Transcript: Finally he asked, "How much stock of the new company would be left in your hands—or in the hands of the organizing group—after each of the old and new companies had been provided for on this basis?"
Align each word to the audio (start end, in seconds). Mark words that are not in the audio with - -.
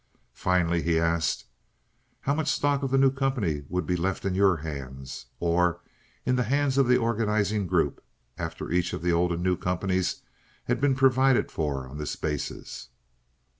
Finally 0.33 0.81
he 0.81 0.97
asked, 0.97 1.45
"How 2.21 2.33
much 2.33 2.47
stock 2.47 2.81
of 2.81 2.89
the 2.89 2.97
new 2.97 3.11
company 3.11 3.65
would 3.69 3.85
be 3.85 3.95
left 3.95 4.25
in 4.25 4.33
your 4.33 4.57
hands—or 4.57 5.79
in 6.25 6.35
the 6.37 6.41
hands 6.41 6.79
of 6.79 6.87
the 6.87 6.97
organizing 6.97 7.67
group—after 7.67 8.71
each 8.71 8.93
of 8.93 9.03
the 9.03 9.11
old 9.11 9.31
and 9.31 9.43
new 9.43 9.55
companies 9.55 10.23
had 10.63 10.81
been 10.81 10.95
provided 10.95 11.51
for 11.51 11.87
on 11.87 11.99
this 11.99 12.15
basis?" 12.15 12.87